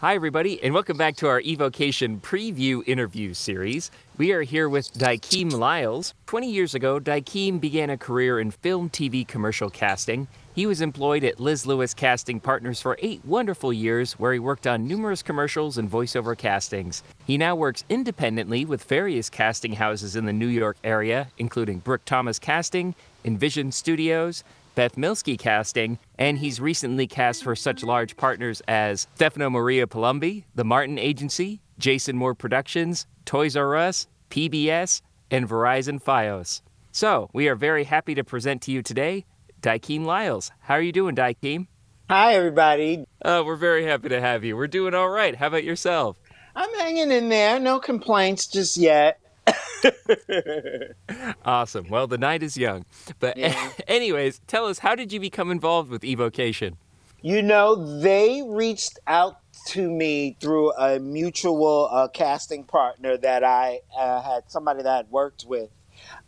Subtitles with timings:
[0.00, 3.90] Hi, everybody, and welcome back to our eVOcation preview interview series.
[4.16, 6.14] We are here with Diakeim Lyles.
[6.26, 10.28] 20 years ago, Diakeim began a career in film, TV, commercial casting.
[10.54, 14.68] He was employed at Liz Lewis Casting Partners for eight wonderful years, where he worked
[14.68, 17.02] on numerous commercials and voiceover castings.
[17.26, 22.04] He now works independently with various casting houses in the New York area, including Brooke
[22.04, 22.94] Thomas Casting,
[23.24, 24.44] Envision Studios,
[24.78, 30.44] Beth Melsky casting, and he's recently cast for such large partners as Stefano Maria Palumbi,
[30.54, 35.02] The Martin Agency, Jason Moore Productions, Toys R Us, PBS,
[35.32, 36.62] and Verizon Fios.
[36.92, 39.24] So, we are very happy to present to you today
[39.60, 40.52] Diakeim Lyles.
[40.60, 41.66] How are you doing, Diakeim?
[42.08, 43.04] Hi, everybody.
[43.20, 44.56] Uh, we're very happy to have you.
[44.56, 45.34] We're doing all right.
[45.34, 46.20] How about yourself?
[46.54, 47.58] I'm hanging in there.
[47.58, 49.18] No complaints just yet.
[51.44, 51.88] awesome.
[51.88, 52.84] Well, the night is young.
[53.18, 53.70] But, yeah.
[53.88, 56.76] anyways, tell us, how did you become involved with eVOcation?
[57.20, 63.80] You know, they reached out to me through a mutual uh, casting partner that I
[63.98, 65.70] uh, had somebody that I worked with.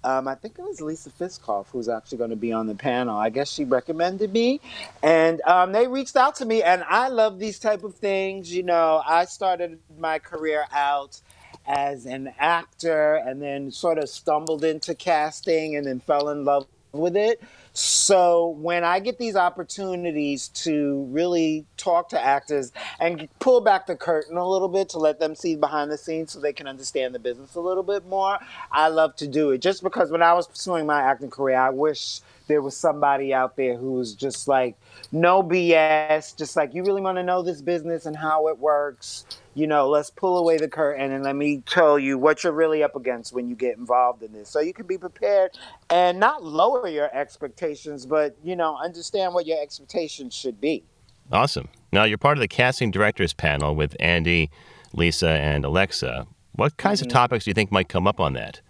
[0.02, 3.16] Um, I think it was Lisa Fiskoff who's actually going to be on the panel.
[3.16, 4.60] I guess she recommended me,
[5.02, 6.62] and um, they reached out to me.
[6.62, 8.52] And I love these type of things.
[8.52, 11.20] You know, I started my career out
[11.66, 16.66] as an actor and then sort of stumbled into casting and then fell in love
[16.92, 17.40] with it.
[17.72, 23.94] So when I get these opportunities to really talk to actors and pull back the
[23.94, 27.14] curtain a little bit to let them see behind the scenes so they can understand
[27.14, 28.38] the business a little bit more,
[28.72, 29.58] I love to do it.
[29.58, 32.20] Just because when I was pursuing my acting career, I wish
[32.50, 34.76] there was somebody out there who was just like
[35.12, 39.24] no BS, just like you really want to know this business and how it works.
[39.54, 42.82] You know, let's pull away the curtain and let me tell you what you're really
[42.82, 44.48] up against when you get involved in this.
[44.48, 45.56] So you can be prepared
[45.90, 50.82] and not lower your expectations, but you know, understand what your expectations should be.
[51.30, 51.68] Awesome.
[51.92, 54.50] Now you're part of the casting directors panel with Andy,
[54.92, 56.26] Lisa, and Alexa.
[56.52, 57.06] What kinds mm-hmm.
[57.06, 58.60] of topics do you think might come up on that?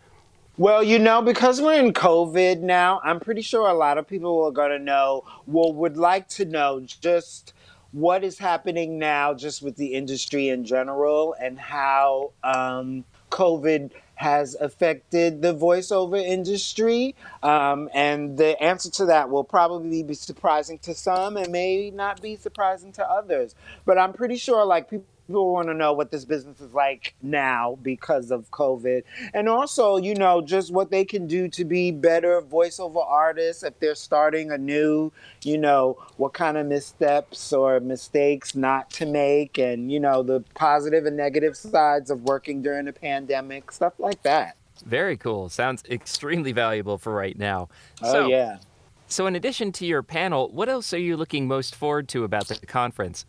[0.61, 4.45] Well, you know, because we're in COVID now, I'm pretty sure a lot of people
[4.45, 7.55] are going to know, well, would like to know just
[7.93, 14.55] what is happening now, just with the industry in general, and how um, COVID has
[14.57, 17.15] affected the voiceover industry.
[17.43, 22.21] Um, and the answer to that will probably be surprising to some and may not
[22.21, 23.55] be surprising to others.
[23.87, 27.15] But I'm pretty sure, like, people people want to know what this business is like
[27.23, 29.05] now because of COVID.
[29.33, 33.79] And also, you know, just what they can do to be better voiceover artists if
[33.79, 35.13] they're starting anew,
[35.45, 40.41] you know, what kind of missteps or mistakes not to make, and, you know, the
[40.55, 44.57] positive and negative sides of working during a pandemic, stuff like that.
[44.85, 45.49] Very cool.
[45.49, 47.69] Sounds extremely valuable for right now.
[48.03, 48.59] Oh, so, yeah.
[49.07, 52.47] So, in addition to your panel, what else are you looking most forward to about
[52.49, 53.27] the conference?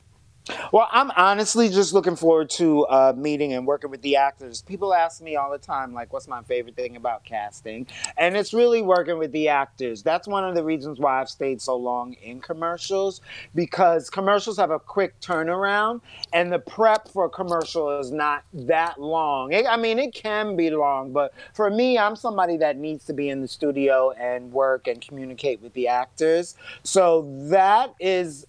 [0.71, 4.61] Well, I'm honestly just looking forward to uh, meeting and working with the actors.
[4.61, 7.87] People ask me all the time, like, what's my favorite thing about casting?
[8.15, 10.01] And it's really working with the actors.
[10.01, 13.19] That's one of the reasons why I've stayed so long in commercials,
[13.53, 15.99] because commercials have a quick turnaround,
[16.31, 19.51] and the prep for a commercial is not that long.
[19.51, 23.13] It, I mean, it can be long, but for me, I'm somebody that needs to
[23.13, 26.55] be in the studio and work and communicate with the actors.
[26.83, 28.45] So that is,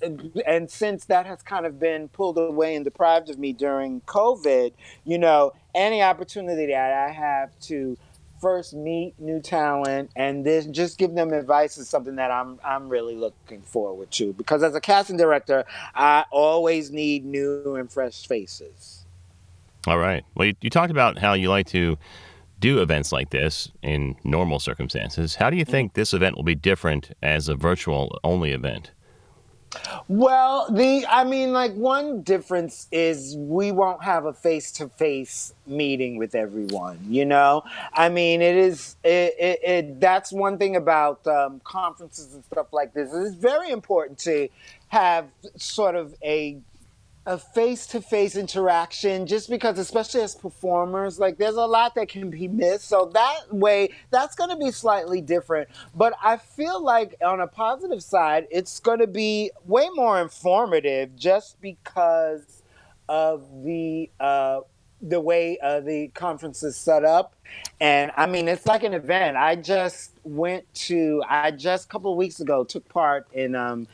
[0.46, 4.72] and since that has kind of been pulled away and deprived of me during COVID,
[5.04, 7.96] you know, any opportunity that I have to
[8.42, 12.88] first meet new talent and then just give them advice is something that I'm I'm
[12.88, 15.64] really looking forward to because as a casting director,
[15.94, 19.06] I always need new and fresh faces.
[19.86, 20.24] All right.
[20.34, 21.96] Well, you, you talked about how you like to
[22.58, 25.34] do events like this in normal circumstances.
[25.36, 25.70] How do you mm.
[25.70, 28.90] think this event will be different as a virtual only event?
[30.08, 35.54] Well, the I mean, like one difference is we won't have a face to face
[35.66, 36.98] meeting with everyone.
[37.08, 37.62] You know,
[37.92, 42.72] I mean, it is it, it, it that's one thing about um, conferences and stuff
[42.72, 43.12] like this.
[43.12, 44.48] It's very important to
[44.88, 46.58] have sort of a
[47.24, 52.48] a face-to-face interaction just because especially as performers like there's a lot that can be
[52.48, 52.88] missed.
[52.88, 55.68] So that way that's going to be slightly different.
[55.94, 61.14] But i feel like on a positive side it's going to be way more informative
[61.14, 62.62] just because
[63.08, 64.60] of the uh,
[65.00, 67.36] the way uh, the conference is set up.
[67.80, 69.36] And i mean it's like an event.
[69.36, 73.86] I just went to i just a couple of weeks ago took part in um,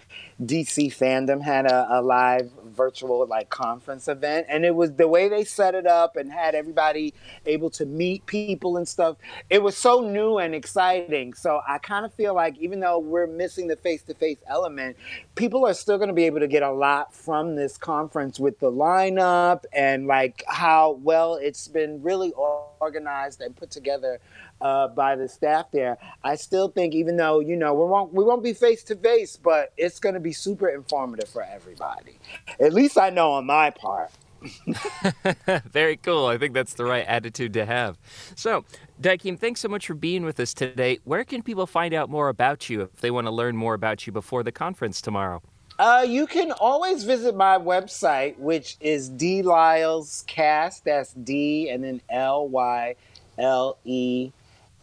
[0.43, 5.29] DC FanDome had a, a live virtual like conference event, and it was the way
[5.29, 7.13] they set it up and had everybody
[7.45, 9.17] able to meet people and stuff.
[9.51, 11.35] It was so new and exciting.
[11.35, 14.97] So I kind of feel like even though we're missing the face to face element,
[15.35, 18.61] people are still going to be able to get a lot from this conference with
[18.61, 22.33] the lineup and like how well it's been really
[22.81, 24.21] organized and put together
[24.61, 25.99] uh, by the staff there.
[26.25, 29.37] I still think, even though you know we won't we won't be face to face,
[29.37, 32.19] but it's going to be super informative for everybody.
[32.61, 34.11] At least I know on my part.
[35.71, 36.27] Very cool.
[36.27, 37.99] I think that's the right attitude to have.
[38.37, 38.65] So,
[39.01, 40.99] Diakeim, thanks so much for being with us today.
[41.05, 44.07] Where can people find out more about you if they want to learn more about
[44.07, 45.43] you before the conference tomorrow?
[45.79, 50.85] Uh, you can always visit my website, which is D Lyles Cast.
[50.85, 52.97] That's D and then L Y
[53.39, 54.33] L E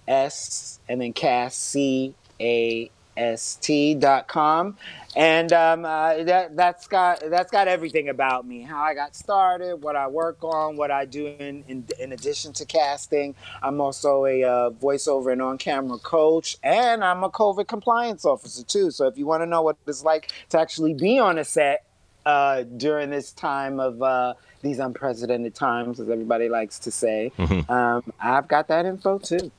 [0.08, 4.78] S and then cast C A S T dot com,
[5.16, 9.78] and um, uh, that that's got that's got everything about me, how I got started,
[9.78, 13.36] what I work on, what I do in in, in addition to casting.
[13.64, 18.64] I'm also a uh, voiceover and on camera coach, and I'm a COVID compliance officer
[18.64, 18.92] too.
[18.92, 21.86] So if you want to know what it's like to actually be on a set
[22.26, 27.32] uh, during this time of uh, these unprecedented times, as everybody likes to say,
[27.70, 29.52] um, I've got that info too.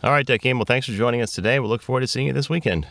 [0.00, 0.54] All right, Diakeim.
[0.54, 1.58] Well, thanks for joining us today.
[1.58, 2.86] We look forward to seeing you this weekend.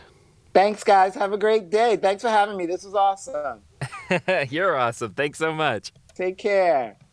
[0.58, 1.14] Thanks, guys.
[1.14, 1.94] Have a great day.
[1.94, 2.66] Thanks for having me.
[2.66, 3.60] This was awesome.
[4.50, 5.14] You're awesome.
[5.14, 5.92] Thanks so much.
[6.16, 6.96] Take care.